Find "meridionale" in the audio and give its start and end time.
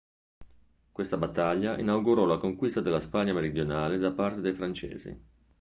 3.33-3.99